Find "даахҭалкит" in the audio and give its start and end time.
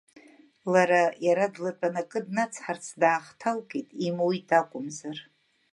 3.01-3.87